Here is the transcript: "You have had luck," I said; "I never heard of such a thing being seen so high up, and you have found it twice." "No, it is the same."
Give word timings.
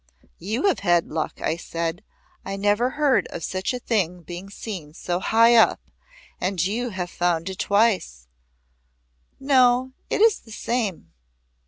"You 0.39 0.63
have 0.63 0.79
had 0.79 1.09
luck," 1.11 1.41
I 1.43 1.55
said; 1.57 2.03
"I 2.43 2.55
never 2.55 2.89
heard 2.89 3.27
of 3.27 3.43
such 3.43 3.71
a 3.71 3.77
thing 3.77 4.23
being 4.23 4.49
seen 4.49 4.95
so 4.95 5.19
high 5.19 5.53
up, 5.53 5.79
and 6.39 6.59
you 6.59 6.89
have 6.89 7.11
found 7.11 7.51
it 7.51 7.59
twice." 7.59 8.27
"No, 9.39 9.91
it 10.09 10.19
is 10.19 10.39
the 10.39 10.51
same." 10.51 11.11